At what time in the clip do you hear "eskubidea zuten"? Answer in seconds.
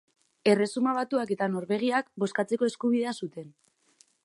2.73-3.55